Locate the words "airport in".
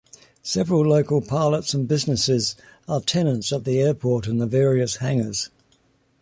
3.79-4.39